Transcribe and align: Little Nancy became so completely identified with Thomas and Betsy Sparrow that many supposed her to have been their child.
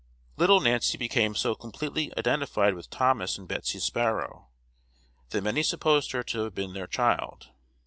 Little 0.35 0.59
Nancy 0.61 0.97
became 0.97 1.35
so 1.35 1.53
completely 1.53 2.11
identified 2.17 2.73
with 2.73 2.89
Thomas 2.89 3.37
and 3.37 3.47
Betsy 3.47 3.77
Sparrow 3.77 4.47
that 5.29 5.43
many 5.43 5.61
supposed 5.61 6.11
her 6.13 6.23
to 6.23 6.39
have 6.45 6.55
been 6.55 6.73
their 6.73 6.87
child. 6.87 7.49